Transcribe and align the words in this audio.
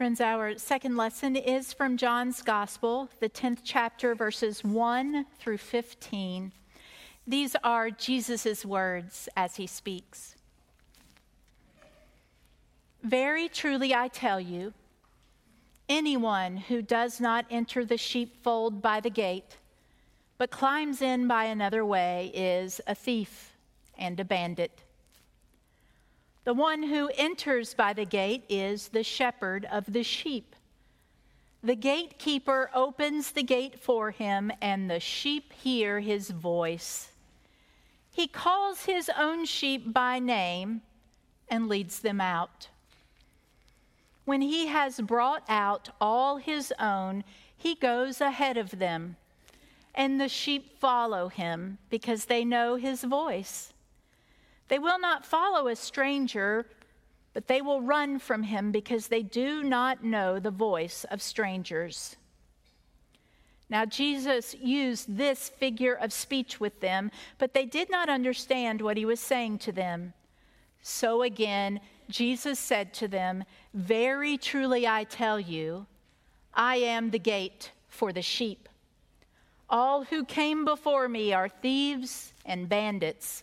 Friends, 0.00 0.22
our 0.22 0.56
second 0.56 0.96
lesson 0.96 1.36
is 1.36 1.74
from 1.74 1.98
John's 1.98 2.40
Gospel, 2.40 3.10
the 3.20 3.28
10th 3.28 3.58
chapter, 3.62 4.14
verses 4.14 4.64
1 4.64 5.26
through 5.38 5.58
15. 5.58 6.52
These 7.26 7.54
are 7.62 7.90
Jesus' 7.90 8.64
words 8.64 9.28
as 9.36 9.56
he 9.56 9.66
speaks. 9.66 10.36
Very 13.02 13.46
truly, 13.46 13.94
I 13.94 14.08
tell 14.08 14.40
you, 14.40 14.72
anyone 15.86 16.56
who 16.56 16.80
does 16.80 17.20
not 17.20 17.44
enter 17.50 17.84
the 17.84 17.98
sheepfold 17.98 18.80
by 18.80 19.00
the 19.00 19.10
gate, 19.10 19.58
but 20.38 20.50
climbs 20.50 21.02
in 21.02 21.28
by 21.28 21.44
another 21.44 21.84
way, 21.84 22.30
is 22.32 22.80
a 22.86 22.94
thief 22.94 23.52
and 23.98 24.18
a 24.18 24.24
bandit. 24.24 24.80
The 26.50 26.54
one 26.54 26.82
who 26.82 27.12
enters 27.16 27.74
by 27.74 27.92
the 27.92 28.04
gate 28.04 28.42
is 28.48 28.88
the 28.88 29.04
shepherd 29.04 29.68
of 29.70 29.92
the 29.92 30.02
sheep. 30.02 30.56
The 31.62 31.76
gatekeeper 31.76 32.72
opens 32.74 33.30
the 33.30 33.44
gate 33.44 33.78
for 33.78 34.10
him, 34.10 34.50
and 34.60 34.90
the 34.90 34.98
sheep 34.98 35.52
hear 35.52 36.00
his 36.00 36.30
voice. 36.30 37.12
He 38.10 38.26
calls 38.26 38.86
his 38.86 39.08
own 39.16 39.44
sheep 39.44 39.92
by 39.92 40.18
name 40.18 40.82
and 41.48 41.68
leads 41.68 42.00
them 42.00 42.20
out. 42.20 42.66
When 44.24 44.40
he 44.40 44.66
has 44.66 45.00
brought 45.00 45.44
out 45.48 45.90
all 46.00 46.38
his 46.38 46.74
own, 46.80 47.22
he 47.56 47.76
goes 47.76 48.20
ahead 48.20 48.56
of 48.56 48.80
them, 48.80 49.14
and 49.94 50.20
the 50.20 50.28
sheep 50.28 50.80
follow 50.80 51.28
him 51.28 51.78
because 51.90 52.24
they 52.24 52.44
know 52.44 52.74
his 52.74 53.04
voice. 53.04 53.72
They 54.70 54.78
will 54.78 55.00
not 55.00 55.26
follow 55.26 55.66
a 55.66 55.74
stranger, 55.74 56.64
but 57.34 57.48
they 57.48 57.60
will 57.60 57.82
run 57.82 58.20
from 58.20 58.44
him 58.44 58.70
because 58.70 59.08
they 59.08 59.22
do 59.22 59.64
not 59.64 60.04
know 60.04 60.38
the 60.38 60.52
voice 60.52 61.04
of 61.10 61.20
strangers. 61.20 62.16
Now, 63.68 63.84
Jesus 63.84 64.54
used 64.54 65.16
this 65.16 65.48
figure 65.48 65.94
of 65.94 66.12
speech 66.12 66.60
with 66.60 66.78
them, 66.80 67.10
but 67.36 67.52
they 67.52 67.66
did 67.66 67.90
not 67.90 68.08
understand 68.08 68.80
what 68.80 68.96
he 68.96 69.04
was 69.04 69.18
saying 69.18 69.58
to 69.58 69.72
them. 69.72 70.12
So 70.82 71.22
again, 71.22 71.80
Jesus 72.08 72.60
said 72.60 72.94
to 72.94 73.08
them, 73.08 73.42
Very 73.74 74.38
truly 74.38 74.86
I 74.86 75.02
tell 75.02 75.40
you, 75.40 75.86
I 76.54 76.76
am 76.76 77.10
the 77.10 77.18
gate 77.18 77.72
for 77.88 78.12
the 78.12 78.22
sheep. 78.22 78.68
All 79.68 80.04
who 80.04 80.24
came 80.24 80.64
before 80.64 81.08
me 81.08 81.32
are 81.32 81.48
thieves 81.48 82.32
and 82.46 82.68
bandits 82.68 83.42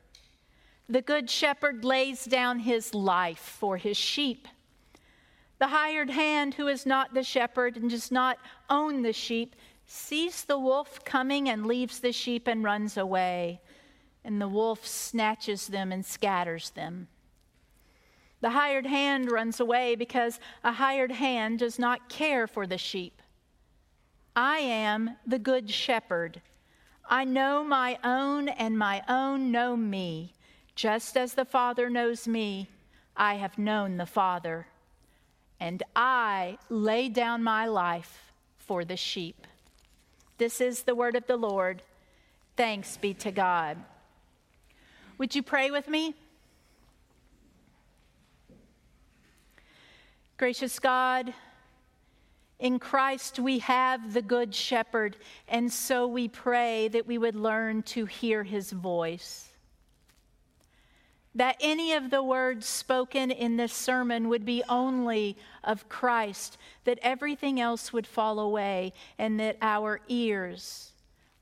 The 0.91 1.01
good 1.01 1.29
shepherd 1.29 1.85
lays 1.85 2.25
down 2.25 2.59
his 2.59 2.93
life 2.93 3.39
for 3.39 3.77
his 3.77 3.95
sheep. 3.95 4.45
The 5.57 5.67
hired 5.67 6.09
hand, 6.09 6.55
who 6.55 6.67
is 6.67 6.85
not 6.85 7.13
the 7.13 7.23
shepherd 7.23 7.77
and 7.77 7.89
does 7.89 8.11
not 8.11 8.37
own 8.69 9.01
the 9.01 9.13
sheep, 9.13 9.55
sees 9.85 10.43
the 10.43 10.59
wolf 10.59 11.05
coming 11.05 11.47
and 11.47 11.65
leaves 11.65 12.01
the 12.01 12.11
sheep 12.11 12.45
and 12.45 12.61
runs 12.61 12.97
away. 12.97 13.61
And 14.25 14.41
the 14.41 14.49
wolf 14.49 14.85
snatches 14.85 15.67
them 15.67 15.93
and 15.93 16.05
scatters 16.05 16.71
them. 16.71 17.07
The 18.41 18.49
hired 18.49 18.85
hand 18.85 19.31
runs 19.31 19.61
away 19.61 19.95
because 19.95 20.41
a 20.61 20.73
hired 20.73 21.13
hand 21.13 21.59
does 21.59 21.79
not 21.79 22.09
care 22.09 22.47
for 22.47 22.67
the 22.67 22.77
sheep. 22.77 23.21
I 24.35 24.57
am 24.57 25.15
the 25.25 25.39
good 25.39 25.69
shepherd. 25.69 26.41
I 27.09 27.23
know 27.23 27.63
my 27.63 27.97
own, 28.03 28.49
and 28.49 28.77
my 28.77 29.03
own 29.07 29.53
know 29.53 29.77
me. 29.77 30.33
Just 30.81 31.15
as 31.15 31.35
the 31.35 31.45
Father 31.45 31.91
knows 31.91 32.27
me, 32.27 32.67
I 33.15 33.35
have 33.35 33.59
known 33.59 33.97
the 33.97 34.07
Father, 34.07 34.65
and 35.59 35.83
I 35.95 36.57
lay 36.69 37.07
down 37.07 37.43
my 37.43 37.67
life 37.67 38.33
for 38.57 38.83
the 38.83 38.97
sheep. 38.97 39.45
This 40.39 40.59
is 40.59 40.81
the 40.81 40.95
word 40.95 41.15
of 41.15 41.27
the 41.27 41.37
Lord. 41.37 41.83
Thanks 42.57 42.97
be 42.97 43.13
to 43.13 43.31
God. 43.31 43.77
Would 45.19 45.35
you 45.35 45.43
pray 45.43 45.69
with 45.69 45.87
me? 45.87 46.15
Gracious 50.37 50.79
God, 50.79 51.31
in 52.57 52.79
Christ 52.79 53.37
we 53.37 53.59
have 53.59 54.15
the 54.15 54.23
Good 54.23 54.55
Shepherd, 54.55 55.15
and 55.47 55.71
so 55.71 56.07
we 56.07 56.27
pray 56.27 56.87
that 56.87 57.05
we 57.05 57.19
would 57.19 57.35
learn 57.35 57.83
to 57.83 58.05
hear 58.05 58.43
his 58.43 58.71
voice 58.71 59.50
that 61.33 61.55
any 61.61 61.93
of 61.93 62.09
the 62.09 62.21
words 62.21 62.65
spoken 62.65 63.31
in 63.31 63.57
this 63.57 63.73
sermon 63.73 64.27
would 64.27 64.45
be 64.45 64.63
only 64.67 65.37
of 65.63 65.87
Christ, 65.87 66.57
that 66.83 66.99
everything 67.01 67.59
else 67.59 67.93
would 67.93 68.05
fall 68.05 68.39
away, 68.39 68.93
and 69.17 69.39
that 69.39 69.57
our 69.61 70.01
ears, 70.09 70.91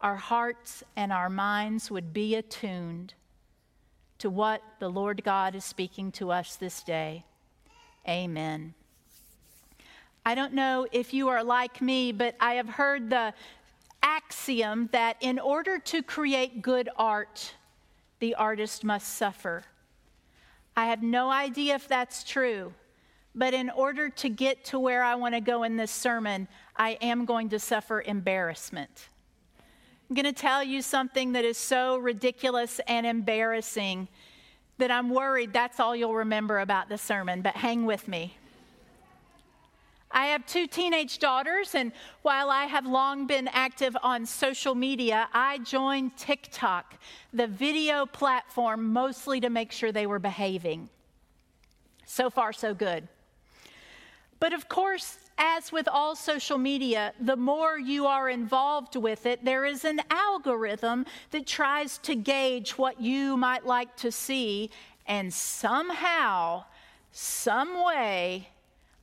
our 0.01 0.15
hearts, 0.15 0.83
and 0.95 1.11
our 1.11 1.29
minds 1.29 1.89
would 1.89 2.13
be 2.13 2.35
attuned 2.35 3.13
to 4.19 4.29
what 4.29 4.61
the 4.79 4.89
Lord 4.89 5.23
God 5.23 5.55
is 5.55 5.65
speaking 5.65 6.11
to 6.13 6.31
us 6.31 6.55
this 6.55 6.83
day. 6.83 7.23
Amen. 8.07 8.73
I 10.25 10.35
don't 10.35 10.53
know 10.53 10.85
if 10.91 11.13
you 11.13 11.29
are 11.29 11.43
like 11.43 11.81
me, 11.81 12.11
but 12.11 12.35
I 12.39 12.55
have 12.55 12.69
heard 12.69 13.09
the 13.09 13.33
axiom 14.03 14.89
that 14.91 15.17
in 15.21 15.39
order 15.39 15.79
to 15.79 16.03
create 16.03 16.61
good 16.61 16.89
art, 16.95 17.53
the 18.19 18.35
artist 18.35 18.83
must 18.83 19.15
suffer. 19.15 19.63
I 20.79 20.85
have 20.85 21.03
no 21.03 21.29
idea 21.29 21.75
if 21.75 21.89
that's 21.89 22.23
true, 22.23 22.73
but 23.35 23.53
in 23.53 23.69
order 23.69 24.07
to 24.07 24.29
get 24.29 24.63
to 24.65 24.79
where 24.79 25.03
I 25.03 25.15
want 25.15 25.35
to 25.35 25.41
go 25.41 25.63
in 25.63 25.75
this 25.75 25.91
sermon, 25.91 26.47
I 26.73 26.91
am 27.01 27.25
going 27.25 27.49
to 27.49 27.59
suffer 27.59 28.01
embarrassment. 28.01 29.09
I'm 30.09 30.15
going 30.15 30.23
to 30.23 30.31
tell 30.31 30.63
you 30.63 30.81
something 30.81 31.33
that 31.33 31.43
is 31.43 31.57
so 31.57 31.97
ridiculous 31.97 32.79
and 32.87 33.05
embarrassing 33.05 34.07
that 34.77 34.89
I'm 34.89 35.09
worried 35.09 35.51
that's 35.51 35.81
all 35.81 35.93
you'll 35.97 36.15
remember 36.15 36.59
about 36.59 36.87
the 36.87 36.97
sermon, 36.97 37.41
but 37.41 37.57
hang 37.57 37.85
with 37.85 38.07
me. 38.07 38.37
I 40.11 40.27
have 40.27 40.45
two 40.45 40.65
teenage 40.65 41.19
daughters, 41.19 41.75
and 41.75 41.91
while 42.23 42.49
I 42.49 42.65
have 42.65 42.85
long 42.85 43.27
been 43.27 43.47
active 43.49 43.95
on 44.01 44.25
social 44.25 44.73
media, 44.73 45.29
I 45.33 45.59
joined 45.59 46.17
TikTok, 46.17 46.95
the 47.31 47.47
video 47.47 48.05
platform, 48.05 48.91
mostly 48.91 49.39
to 49.41 49.49
make 49.49 49.71
sure 49.71 49.91
they 49.91 50.07
were 50.07 50.19
behaving. 50.19 50.89
So 52.05 52.31
far, 52.31 52.53
so 52.53 52.73
good. 52.73 53.07
But 54.39 54.53
of 54.53 54.67
course, 54.67 55.17
as 55.37 55.71
with 55.71 55.87
all 55.87 56.15
social 56.15 56.57
media, 56.57 57.13
the 57.19 57.35
more 57.35 57.77
you 57.77 58.07
are 58.07 58.29
involved 58.29 58.95
with 58.95 59.25
it, 59.25 59.45
there 59.45 59.63
is 59.63 59.85
an 59.85 60.01
algorithm 60.09 61.05
that 61.31 61.45
tries 61.45 61.97
to 61.99 62.15
gauge 62.15 62.71
what 62.71 62.99
you 62.99 63.37
might 63.37 63.65
like 63.65 63.95
to 63.97 64.11
see, 64.11 64.71
and 65.05 65.31
somehow, 65.33 66.63
some 67.11 67.83
way, 67.83 68.49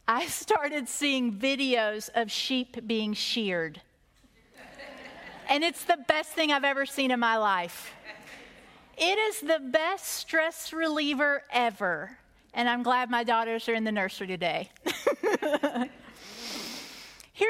I 0.08 0.26
started 0.26 0.88
seeing 0.88 1.32
videos 1.32 2.10
of 2.14 2.30
sheep 2.30 2.86
being 2.86 3.12
sheared. 3.12 3.80
and 5.48 5.64
it's 5.64 5.84
the 5.84 5.98
best 6.06 6.30
thing 6.30 6.52
I've 6.52 6.64
ever 6.64 6.86
seen 6.86 7.10
in 7.10 7.18
my 7.18 7.36
life. 7.36 7.92
It 8.96 9.18
is 9.18 9.40
the 9.40 9.58
best 9.58 10.06
stress 10.06 10.72
reliever 10.72 11.42
ever. 11.52 12.18
And 12.54 12.68
I'm 12.68 12.82
glad 12.82 13.10
my 13.10 13.24
daughters 13.24 13.68
are 13.68 13.74
in 13.74 13.84
the 13.84 13.92
nursery 13.92 14.28
today. 14.28 14.70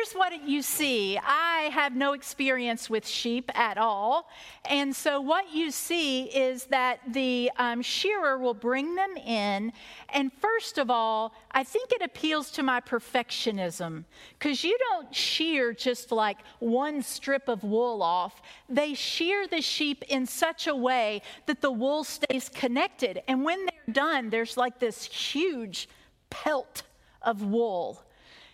Here's 0.07 0.15
what 0.15 0.47
you 0.47 0.63
see. 0.63 1.19
I 1.19 1.71
have 1.73 1.97
no 1.97 2.13
experience 2.13 2.89
with 2.89 3.07
sheep 3.07 3.51
at 3.59 3.77
all. 3.77 4.29
And 4.69 4.95
so, 4.95 5.21
what 5.21 5.53
you 5.53 5.71
see 5.73 6.25
is 6.25 6.65
that 6.67 7.01
the 7.13 7.51
um, 7.57 7.83
shearer 7.83 8.39
will 8.39 8.55
bring 8.55 8.95
them 8.95 9.17
in. 9.17 9.73
And 10.11 10.33
first 10.33 10.79
of 10.79 10.91
all, 10.91 11.35
I 11.51 11.65
think 11.65 11.91
it 11.91 12.03
appeals 12.03 12.53
to 12.53 12.63
my 12.63 12.81
perfectionism 12.81 14.05
because 14.39 14.63
you 14.63 14.79
don't 14.91 15.13
shear 15.13 15.73
just 15.73 16.13
like 16.13 16.39
one 16.61 17.03
strip 17.03 17.49
of 17.49 17.65
wool 17.65 18.01
off. 18.03 18.43
They 18.69 18.95
shear 18.95 19.49
the 19.49 19.61
sheep 19.61 20.05
in 20.09 20.27
such 20.27 20.69
a 20.69 20.77
way 20.77 21.23
that 21.47 21.61
the 21.61 21.73
wool 21.73 22.05
stays 22.05 22.49
connected. 22.49 23.23
And 23.27 23.43
when 23.43 23.67
they're 23.67 23.95
done, 23.95 24.31
there's 24.31 24.57
like 24.57 24.79
this 24.79 25.05
huge 25.05 25.89
pelt 26.31 26.85
of 27.23 27.43
wool. 27.43 28.06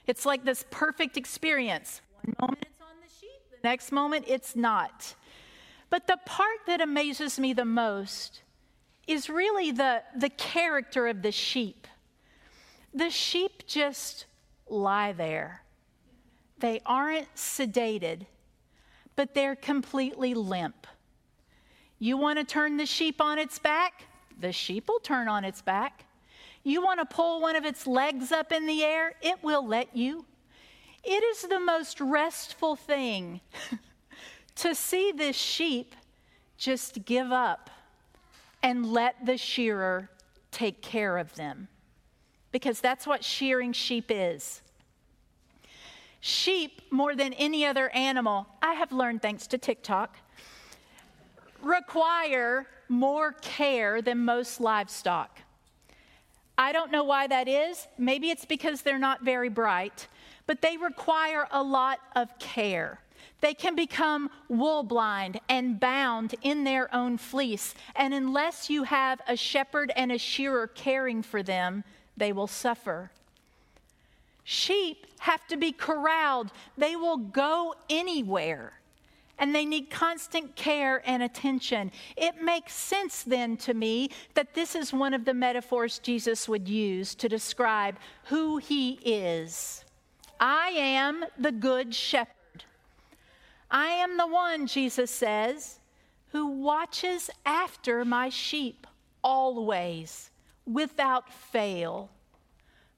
It's 0.06 0.26
like 0.26 0.44
this 0.44 0.64
perfect 0.70 1.16
experience. 1.16 2.00
One 2.22 2.34
moment 2.40 2.66
it's 3.22 3.64
next 3.64 3.92
moment 3.92 4.24
it's 4.28 4.56
not. 4.56 5.14
But 5.90 6.06
the 6.06 6.18
part 6.24 6.58
that 6.66 6.80
amazes 6.80 7.38
me 7.38 7.52
the 7.52 7.64
most 7.64 8.42
is 9.06 9.28
really 9.28 9.70
the, 9.70 10.02
the 10.16 10.30
character 10.30 11.06
of 11.06 11.22
the 11.22 11.32
sheep. 11.32 11.86
The 12.94 13.10
sheep 13.10 13.66
just 13.66 14.26
lie 14.68 15.12
there. 15.12 15.62
They 16.58 16.80
aren't 16.86 17.34
sedated, 17.34 18.26
but 19.16 19.34
they're 19.34 19.56
completely 19.56 20.34
limp. 20.34 20.86
You 21.98 22.16
want 22.16 22.38
to 22.38 22.44
turn 22.44 22.76
the 22.76 22.86
sheep 22.86 23.20
on 23.20 23.38
its 23.38 23.58
back? 23.58 24.04
The 24.40 24.52
sheep 24.52 24.88
will 24.88 25.00
turn 25.00 25.28
on 25.28 25.44
its 25.44 25.62
back. 25.62 26.04
You 26.64 26.82
want 26.82 27.00
to 27.00 27.06
pull 27.06 27.40
one 27.40 27.56
of 27.56 27.64
its 27.64 27.86
legs 27.86 28.30
up 28.30 28.52
in 28.52 28.66
the 28.66 28.84
air? 28.84 29.14
It 29.20 29.42
will 29.42 29.66
let 29.66 29.96
you. 29.96 30.24
It 31.04 31.22
is 31.24 31.42
the 31.42 31.58
most 31.58 32.00
restful 32.00 32.76
thing 32.76 33.40
to 34.56 34.74
see 34.74 35.12
this 35.12 35.36
sheep 35.36 35.96
just 36.56 37.04
give 37.04 37.32
up 37.32 37.70
and 38.62 38.86
let 38.86 39.26
the 39.26 39.36
shearer 39.36 40.08
take 40.52 40.80
care 40.80 41.18
of 41.18 41.34
them. 41.34 41.66
Because 42.52 42.80
that's 42.80 43.06
what 43.06 43.24
shearing 43.24 43.72
sheep 43.72 44.06
is. 44.10 44.62
Sheep, 46.20 46.82
more 46.92 47.16
than 47.16 47.32
any 47.32 47.66
other 47.66 47.88
animal, 47.90 48.46
I 48.62 48.74
have 48.74 48.92
learned 48.92 49.22
thanks 49.22 49.48
to 49.48 49.58
TikTok, 49.58 50.16
require 51.60 52.68
more 52.88 53.32
care 53.32 54.00
than 54.00 54.24
most 54.24 54.60
livestock. 54.60 55.40
I 56.62 56.70
don't 56.70 56.92
know 56.92 57.02
why 57.02 57.26
that 57.26 57.48
is. 57.48 57.88
Maybe 57.98 58.30
it's 58.30 58.44
because 58.44 58.82
they're 58.82 58.96
not 58.96 59.24
very 59.24 59.48
bright, 59.48 60.06
but 60.46 60.62
they 60.62 60.76
require 60.76 61.48
a 61.50 61.60
lot 61.60 61.98
of 62.14 62.38
care. 62.38 63.00
They 63.40 63.52
can 63.52 63.74
become 63.74 64.30
wool 64.48 64.84
blind 64.84 65.40
and 65.48 65.80
bound 65.80 66.36
in 66.40 66.62
their 66.62 66.94
own 66.94 67.18
fleece. 67.18 67.74
And 67.96 68.14
unless 68.14 68.70
you 68.70 68.84
have 68.84 69.20
a 69.26 69.36
shepherd 69.36 69.90
and 69.96 70.12
a 70.12 70.18
shearer 70.18 70.68
caring 70.68 71.24
for 71.24 71.42
them, 71.42 71.82
they 72.16 72.32
will 72.32 72.46
suffer. 72.46 73.10
Sheep 74.44 75.08
have 75.18 75.44
to 75.48 75.56
be 75.56 75.72
corralled, 75.72 76.52
they 76.78 76.94
will 76.94 77.16
go 77.16 77.74
anywhere. 77.90 78.74
And 79.38 79.54
they 79.54 79.64
need 79.64 79.90
constant 79.90 80.54
care 80.54 81.02
and 81.04 81.22
attention. 81.22 81.90
It 82.16 82.42
makes 82.42 82.74
sense 82.74 83.22
then 83.22 83.56
to 83.58 83.74
me 83.74 84.10
that 84.34 84.54
this 84.54 84.74
is 84.74 84.92
one 84.92 85.14
of 85.14 85.24
the 85.24 85.34
metaphors 85.34 85.98
Jesus 85.98 86.48
would 86.48 86.68
use 86.68 87.14
to 87.16 87.28
describe 87.28 87.96
who 88.24 88.58
he 88.58 89.00
is. 89.04 89.84
I 90.38 90.68
am 90.68 91.24
the 91.38 91.52
good 91.52 91.94
shepherd. 91.94 92.64
I 93.70 93.86
am 93.86 94.16
the 94.16 94.26
one, 94.26 94.66
Jesus 94.66 95.10
says, 95.10 95.80
who 96.28 96.46
watches 96.46 97.30
after 97.46 98.04
my 98.04 98.28
sheep 98.28 98.86
always, 99.24 100.30
without 100.66 101.32
fail, 101.32 102.10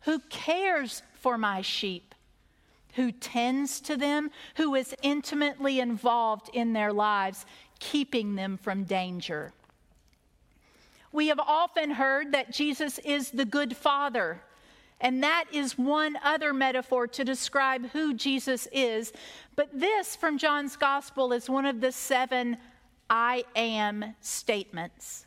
who 0.00 0.18
cares 0.30 1.02
for 1.14 1.38
my 1.38 1.62
sheep, 1.62 2.14
who 2.94 3.12
tends 3.12 3.80
to 3.82 3.96
them, 3.96 4.30
who 4.56 4.74
is 4.74 4.94
intimately 5.02 5.80
involved 5.80 6.50
in 6.52 6.72
their 6.72 6.92
lives, 6.92 7.46
keeping 7.78 8.34
them 8.34 8.56
from 8.56 8.84
danger. 8.84 9.52
We 11.12 11.28
have 11.28 11.38
often 11.38 11.90
heard 11.90 12.32
that 12.32 12.52
Jesus 12.52 12.98
is 12.98 13.30
the 13.30 13.44
good 13.44 13.76
father. 13.76 14.40
And 15.00 15.22
that 15.22 15.44
is 15.52 15.76
one 15.76 16.16
other 16.24 16.52
metaphor 16.52 17.06
to 17.08 17.24
describe 17.24 17.90
who 17.90 18.14
Jesus 18.14 18.66
is. 18.72 19.12
But 19.54 19.68
this 19.78 20.16
from 20.16 20.38
John's 20.38 20.76
gospel 20.76 21.32
is 21.32 21.50
one 21.50 21.66
of 21.66 21.80
the 21.80 21.92
seven 21.92 22.56
I 23.10 23.44
am 23.54 24.14
statements. 24.20 25.26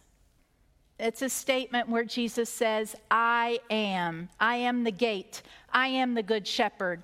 It's 1.00 1.22
a 1.22 1.30
statement 1.30 1.90
where 1.90 2.04
Jesus 2.04 2.50
says, 2.50 2.96
I 3.12 3.60
am. 3.70 4.30
I 4.40 4.56
am 4.56 4.84
the 4.84 4.92
gate. 4.92 5.44
I 5.72 5.88
am 5.88 6.16
the 6.16 6.24
good 6.24 6.48
shepherd. 6.48 7.04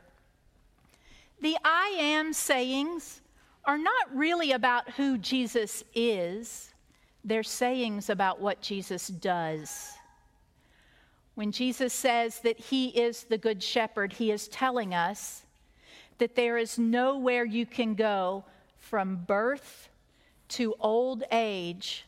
The 1.44 1.57
I 1.66 1.98
am 2.00 2.31
sayings 2.31 3.19
are 3.66 3.78
not 3.78 4.16
really 4.16 4.54
about 4.54 4.92
who 4.92 5.18
Jesus 5.18 5.84
is, 5.94 6.74
they're 7.25 7.44
sayings 7.44 8.10
about 8.10 8.40
what 8.40 8.62
Jesus 8.62 9.10
does. 9.10 9.92
When 11.36 11.51
Jesus 11.51 11.92
says 11.92 12.40
that 12.40 12.57
he 12.57 12.88
is 12.98 13.25
the 13.25 13.38
good 13.38 13.62
shepherd, 13.62 14.13
he 14.13 14.31
is 14.31 14.48
telling 14.48 14.94
us 14.94 15.45
that 16.18 16.38
there 16.38 16.57
is 16.57 16.80
nowhere 16.80 17.44
you 17.44 17.66
can 17.66 17.95
go 17.95 18.45
from 18.78 19.18
birth 19.18 19.90
to 20.48 20.75
old 20.80 21.25
age 21.30 22.06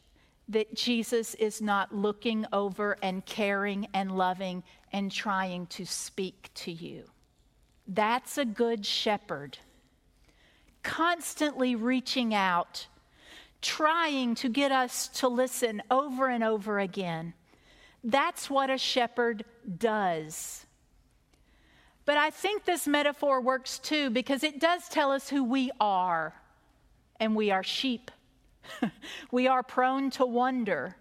that 0.48 0.74
Jesus 0.76 1.34
is 1.34 1.62
not 1.62 1.94
looking 1.94 2.46
over 2.54 2.96
and 3.04 3.26
caring 3.26 3.90
and 3.94 4.18
loving 4.18 4.64
and 4.94 5.12
trying 5.12 5.66
to 5.68 5.86
speak 5.86 6.52
to 6.54 6.72
you. 6.72 7.04
That's 7.88 8.38
a 8.38 8.46
good 8.46 8.86
shepherd. 8.86 9.58
Constantly 10.84 11.76
reaching 11.76 12.34
out, 12.34 12.88
trying 13.62 14.36
to 14.36 14.50
get 14.50 14.72
us 14.72 15.08
to 15.08 15.28
listen 15.28 15.82
over 15.90 16.28
and 16.28 16.44
over 16.44 16.80
again. 16.80 17.34
That's 18.04 18.50
what 18.50 18.70
a 18.70 18.78
shepherd 18.78 19.46
does. 19.78 20.66
But 22.06 22.18
I 22.18 22.30
think 22.30 22.66
this 22.66 22.88
metaphor 22.88 23.42
works 23.42 23.80
too 23.80 24.12
because 24.12 24.44
it 24.44 24.60
does 24.60 24.88
tell 24.88 25.12
us 25.12 25.28
who 25.28 25.44
we 25.44 25.72
are, 25.80 26.34
and 27.20 27.36
we 27.36 27.50
are 27.50 27.64
sheep. 27.64 28.12
we 29.32 29.48
are 29.48 29.64
prone 29.64 30.12
to 30.12 30.26
wonder. 30.26 30.96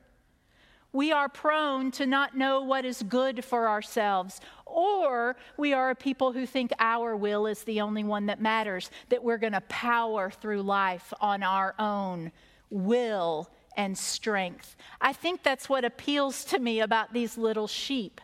We 0.92 1.12
are 1.12 1.28
prone 1.28 1.90
to 1.92 2.06
not 2.06 2.36
know 2.36 2.62
what 2.62 2.84
is 2.84 3.02
good 3.02 3.44
for 3.44 3.68
ourselves, 3.68 4.40
or 4.74 5.36
we 5.56 5.72
are 5.72 5.90
a 5.90 5.94
people 5.94 6.32
who 6.32 6.46
think 6.46 6.72
our 6.80 7.16
will 7.16 7.46
is 7.46 7.62
the 7.62 7.80
only 7.80 8.02
one 8.02 8.26
that 8.26 8.40
matters, 8.40 8.90
that 9.08 9.22
we're 9.22 9.38
going 9.38 9.52
to 9.52 9.60
power 9.62 10.30
through 10.30 10.62
life 10.62 11.12
on 11.20 11.42
our 11.44 11.74
own 11.78 12.32
will 12.70 13.48
and 13.76 13.96
strength. 13.96 14.76
I 15.00 15.12
think 15.12 15.42
that's 15.42 15.68
what 15.68 15.84
appeals 15.84 16.44
to 16.46 16.58
me 16.58 16.80
about 16.80 17.12
these 17.12 17.38
little 17.38 17.68
sheep 17.68 18.20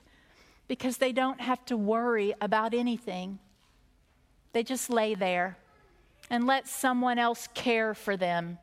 because 0.66 0.98
they 0.98 1.12
don't 1.12 1.40
have 1.40 1.64
to 1.66 1.76
worry 1.76 2.34
about 2.40 2.74
anything. 2.74 3.38
They 4.52 4.64
just 4.64 4.90
lay 4.90 5.14
there 5.14 5.56
and 6.30 6.46
let 6.46 6.66
someone 6.66 7.18
else 7.18 7.48
care 7.54 7.94
for 7.94 8.16
them. 8.16 8.58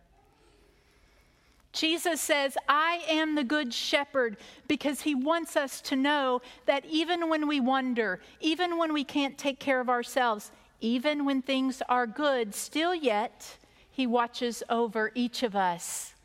Jesus 1.77 2.19
says, 2.19 2.57
I 2.67 3.03
am 3.07 3.35
the 3.35 3.43
good 3.43 3.71
shepherd 3.71 4.37
because 4.67 5.01
he 5.01 5.13
wants 5.13 5.55
us 5.55 5.79
to 5.81 5.95
know 5.95 6.41
that 6.65 6.83
even 6.85 7.29
when 7.29 7.47
we 7.47 7.59
wonder, 7.59 8.19
even 8.39 8.79
when 8.79 8.93
we 8.93 9.03
can't 9.03 9.37
take 9.37 9.59
care 9.59 9.79
of 9.79 9.87
ourselves, 9.87 10.51
even 10.81 11.23
when 11.23 11.43
things 11.43 11.83
are 11.87 12.07
good, 12.07 12.55
still 12.55 12.95
yet, 12.95 13.57
he 13.91 14.07
watches 14.07 14.63
over 14.69 15.11
each 15.13 15.43
of 15.43 15.55
us 15.55 16.15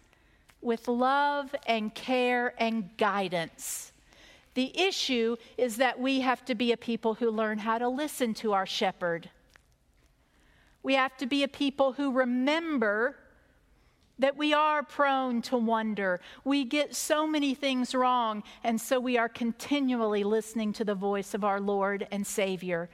with 0.63 0.89
love 0.89 1.55
and 1.67 1.95
care 1.95 2.55
and 2.59 2.97
guidance. 2.97 3.93
The 4.55 4.79
issue 4.81 5.37
is 5.59 5.77
that 5.77 6.01
we 6.01 6.21
have 6.21 6.45
to 6.47 6.55
be 6.55 6.73
a 6.73 6.79
people 6.79 7.15
who 7.15 7.31
learn 7.31 7.59
how 7.59 7.77
to 7.77 7.89
listen 7.89 8.33
to 8.35 8.55
our 8.55 8.67
shepherd. 8.67 9.29
We 10.83 10.95
have 10.95 11.17
to 11.19 11.27
be 11.27 11.43
a 11.43 11.49
people 11.49 11.93
who 11.93 12.11
remember 12.11 13.17
that 14.19 14.37
we 14.37 14.53
are 14.53 14.83
prone 14.83 15.43
to 15.43 15.57
wonder. 15.57 16.21
We 16.45 16.65
get 16.65 16.95
so 16.95 17.27
many 17.27 17.55
things 17.55 17.95
wrong, 17.95 18.43
and 18.63 18.81
so 18.81 19.01
we 19.01 19.19
are 19.19 19.29
continually 19.29 20.25
listening 20.25 20.73
to 20.75 20.85
the 20.85 20.95
voice 20.95 21.35
of 21.35 21.45
our 21.45 21.61
Lord 21.61 22.07
and 22.11 22.27
Savior, 22.27 22.89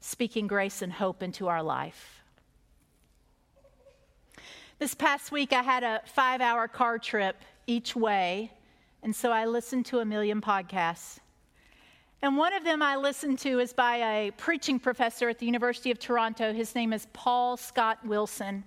speaking 0.00 0.46
grace 0.46 0.82
and 0.82 0.92
hope 0.92 1.22
into 1.22 1.48
our 1.48 1.62
life. 1.62 2.22
This 4.78 4.94
past 4.94 5.30
week, 5.30 5.52
I 5.52 5.62
had 5.62 5.84
a 5.84 6.00
five 6.06 6.40
hour 6.40 6.66
car 6.66 6.98
trip 6.98 7.36
each 7.66 7.94
way, 7.94 8.50
and 9.02 9.14
so 9.14 9.30
I 9.30 9.46
listened 9.46 9.86
to 9.86 10.00
a 10.00 10.04
million 10.04 10.40
podcasts. 10.40 11.18
And 12.20 12.36
one 12.36 12.52
of 12.52 12.64
them 12.64 12.82
I 12.82 12.96
listened 12.96 13.40
to 13.40 13.58
is 13.58 13.72
by 13.72 13.96
a 13.96 14.30
preaching 14.32 14.78
professor 14.78 15.28
at 15.28 15.38
the 15.38 15.46
University 15.46 15.90
of 15.90 15.98
Toronto. 15.98 16.52
His 16.52 16.74
name 16.74 16.92
is 16.92 17.06
Paul 17.12 17.56
Scott 17.56 17.98
Wilson. 18.04 18.64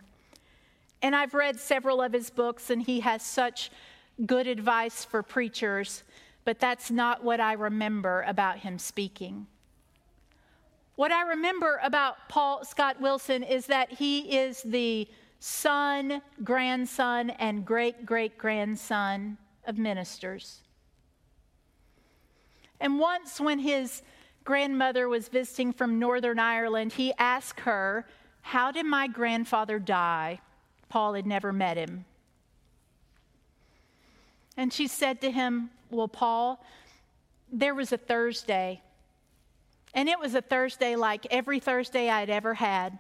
And 1.05 1.15
I've 1.15 1.35
read 1.35 1.59
several 1.59 2.01
of 2.01 2.13
his 2.13 2.31
books, 2.31 2.71
and 2.71 2.81
he 2.81 3.01
has 3.01 3.21
such 3.21 3.69
good 4.25 4.47
advice 4.47 5.05
for 5.05 5.21
preachers, 5.21 6.01
but 6.45 6.59
that's 6.59 6.89
not 6.89 7.24
what 7.24 7.39
I 7.39 7.53
remember 7.53 8.25
about 8.27 8.57
him 8.57 8.79
speaking. 8.79 9.45
What 10.95 11.12
I 11.12 11.21
remember 11.27 11.79
about 11.83 12.27
Paul 12.27 12.65
Scott 12.65 13.00
Wilson 13.00 13.43
is 13.43 13.67
that 13.67 13.91
he 13.91 14.35
is 14.35 14.63
the 14.63 15.07
son, 15.38 16.24
grandson, 16.43 17.29
and 17.29 17.63
great 17.63 18.07
great 18.07 18.35
grandson 18.39 19.38
of 19.67 19.77
ministers. 19.77 20.63
And 22.79 22.97
once, 22.97 23.39
when 23.39 23.59
his 23.59 24.01
grandmother 24.43 25.07
was 25.07 25.27
visiting 25.27 25.71
from 25.71 26.00
Northern 26.00 26.39
Ireland, 26.39 26.93
he 26.93 27.13
asked 27.19 27.59
her 27.59 28.07
How 28.41 28.71
did 28.71 28.88
my 28.88 29.05
grandfather 29.07 29.77
die? 29.77 30.39
Paul 30.95 31.15
had 31.15 31.27
never 31.27 31.51
met 31.51 31.75
him. 31.75 32.05
And 34.55 34.71
she 34.71 34.87
said 34.87 35.19
to 35.19 35.29
him, 35.29 35.69
Well, 35.91 36.07
Paul, 36.07 36.63
there 37.51 37.75
was 37.75 37.91
a 37.91 37.97
Thursday, 37.97 38.81
and 39.93 40.07
it 40.07 40.17
was 40.17 40.35
a 40.35 40.41
Thursday 40.41 40.95
like 40.95 41.27
every 41.31 41.59
Thursday 41.59 42.09
I'd 42.09 42.29
ever 42.29 42.53
had. 42.53 42.97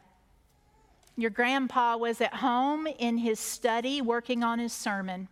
Your 1.15 1.29
grandpa 1.29 1.95
was 1.95 2.19
at 2.19 2.33
home 2.33 2.85
in 2.85 3.17
his 3.17 3.39
study 3.39 4.01
working 4.01 4.43
on 4.43 4.59
his 4.59 4.73
sermon, 4.73 5.29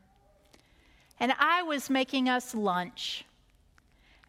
and 1.20 1.34
I 1.38 1.63
was 1.63 1.89
making 1.89 2.29
us 2.29 2.55
lunch. 2.55 3.25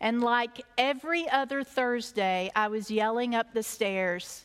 And 0.00 0.20
like 0.20 0.60
every 0.76 1.30
other 1.30 1.62
Thursday, 1.62 2.50
I 2.56 2.66
was 2.66 2.90
yelling 2.90 3.36
up 3.36 3.54
the 3.54 3.62
stairs, 3.62 4.44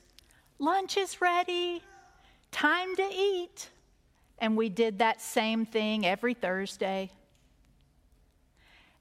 Lunch 0.59 0.95
is 0.95 1.21
ready, 1.21 1.81
time 2.51 2.95
to 2.95 3.09
eat. 3.11 3.69
And 4.39 4.55
we 4.55 4.69
did 4.69 4.99
that 4.99 5.21
same 5.21 5.65
thing 5.65 6.05
every 6.05 6.33
Thursday. 6.33 7.11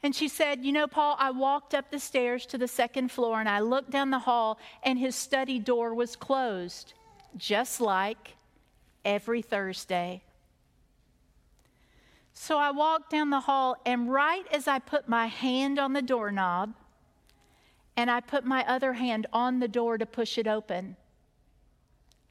And 0.03 0.15
she 0.15 0.29
said, 0.29 0.65
You 0.65 0.73
know, 0.73 0.87
Paul, 0.87 1.17
I 1.19 1.31
walked 1.31 1.75
up 1.75 1.91
the 1.91 1.99
stairs 1.99 2.47
to 2.47 2.59
the 2.59 2.69
second 2.69 3.11
floor 3.11 3.41
and 3.41 3.49
I 3.49 3.61
looked 3.61 3.91
down 3.91 4.11
the 4.11 4.19
hall, 4.21 4.59
and 4.83 4.99
his 4.99 5.17
study 5.17 5.59
door 5.59 5.95
was 5.95 6.17
closed, 6.17 6.93
just 7.37 7.81
like 7.81 8.37
every 9.05 9.43
Thursday. 9.43 10.23
So 12.33 12.57
I 12.57 12.71
walked 12.71 13.11
down 13.11 13.31
the 13.31 13.41
hall, 13.41 13.77
and 13.85 14.11
right 14.11 14.47
as 14.53 14.69
I 14.69 14.79
put 14.79 15.09
my 15.09 15.27
hand 15.27 15.79
on 15.79 15.93
the 15.93 16.03
doorknob 16.03 16.75
and 17.97 18.09
I 18.09 18.21
put 18.21 18.45
my 18.45 18.65
other 18.69 18.93
hand 18.93 19.27
on 19.33 19.59
the 19.59 19.67
door 19.67 19.99
to 19.99 20.07
push 20.07 20.39
it 20.39 20.47
open, 20.47 20.97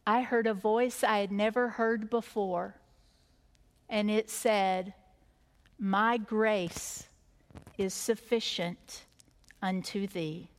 I 0.05 0.21
heard 0.21 0.47
a 0.47 0.53
voice 0.53 1.03
I 1.03 1.17
had 1.17 1.33
never 1.33 1.67
heard 1.67 2.09
before. 2.09 2.75
And 3.89 4.11
it 4.11 4.29
said, 4.29 4.93
My 5.79 6.17
grace 6.17 7.07
is 7.77 7.93
sufficient 7.93 9.05
unto 9.61 10.07
thee. 10.07 10.49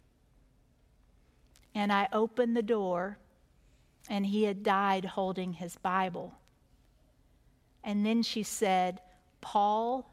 And 1.75 1.93
I 1.93 2.09
opened 2.13 2.57
the 2.57 2.63
door, 2.63 3.19
and 4.09 4.27
he 4.27 4.45
had 4.45 4.63
died 4.63 5.05
holding 5.05 5.53
his 5.53 5.77
Bible. 5.77 6.35
And 7.85 8.05
then 8.05 8.23
she 8.23 8.43
said, 8.43 9.01
Paul, 9.41 10.11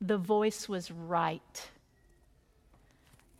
the 0.00 0.18
voice 0.18 0.68
was 0.68 0.90
right. 0.90 1.70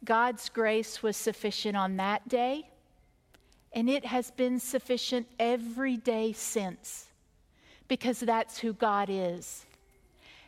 God's 0.04 0.48
grace 0.48 1.02
was 1.02 1.16
sufficient 1.16 1.76
on 1.76 1.96
that 1.96 2.28
day, 2.28 2.70
and 3.72 3.90
it 3.90 4.04
has 4.04 4.30
been 4.30 4.60
sufficient 4.60 5.26
every 5.38 5.96
day 5.96 6.32
since, 6.32 7.05
because 7.88 8.20
that's 8.20 8.58
who 8.58 8.72
God 8.72 9.08
is. 9.10 9.66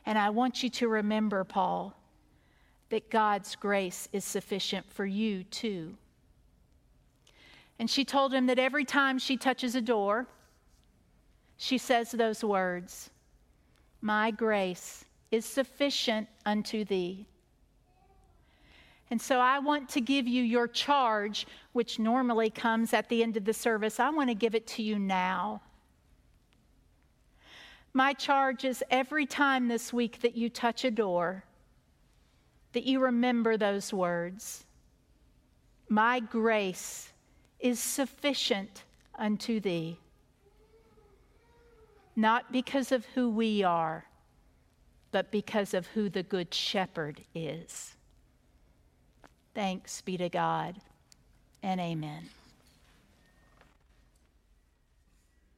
And 0.07 0.19
I 0.19 0.31
want 0.31 0.63
you 0.63 0.71
to 0.71 0.89
remember, 0.89 1.45
Paul, 1.45 1.95
that 2.91 3.11
God's 3.11 3.55
grace 3.57 4.09
is 4.13 4.25
sufficient 4.25 4.91
for 4.91 5.05
you 5.05 5.45
too. 5.45 5.95
And 7.79 7.89
she 7.89 8.05
told 8.05 8.33
him 8.33 8.47
that 8.47 8.59
every 8.59 8.85
time 8.85 9.19
she 9.19 9.37
touches 9.37 9.75
a 9.75 9.81
door, 9.81 10.27
she 11.57 11.79
says 11.79 12.11
those 12.11 12.43
words 12.43 13.11
my 14.01 14.31
grace 14.31 15.05
is 15.31 15.45
sufficient 15.45 16.29
unto 16.47 16.85
thee. 16.85 17.27
And 19.11 19.21
so 19.21 19.41
I 19.41 19.59
want 19.59 19.89
to 19.91 20.01
give 20.01 20.29
you 20.29 20.43
your 20.43 20.69
charge, 20.69 21.47
which 21.73 21.99
normally 21.99 22.51
comes 22.51 22.93
at 22.93 23.09
the 23.09 23.23
end 23.23 23.37
of 23.37 23.45
the 23.45 23.55
service. 23.55 23.99
I 23.99 24.11
want 24.11 24.29
to 24.29 24.35
give 24.35 24.55
it 24.55 24.67
to 24.69 24.83
you 24.83 24.99
now. 24.99 25.63
My 27.93 28.13
charge 28.13 28.65
is 28.65 28.85
every 28.91 29.27
time 29.27 29.69
this 29.69 29.93
week 29.93 30.21
that 30.23 30.37
you 30.37 30.49
touch 30.49 30.85
a 30.85 30.91
door, 30.91 31.45
that 32.73 32.85
you 32.85 33.01
remember 33.01 33.57
those 33.57 33.93
words 33.93 34.65
My 35.89 36.21
grace 36.21 37.13
is 37.59 37.81
sufficient 37.81 38.85
unto 39.17 39.59
thee 39.59 39.99
not 42.19 42.51
because 42.51 42.91
of 42.91 43.07
who 43.15 43.31
we 43.31 43.63
are, 43.63 44.05
but 45.13 45.31
because 45.31 45.73
of 45.73 45.87
who 45.87 46.09
the 46.09 46.25
Good 46.25 46.53
Shepherd 46.53 47.21
is. 47.33 47.95
Thanks 49.55 50.01
be 50.01 50.17
to 50.17 50.29
God, 50.29 50.75
and 51.63 51.81
amen. 51.81 52.29